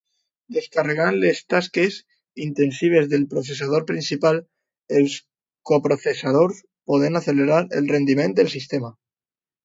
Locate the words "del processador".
3.11-3.83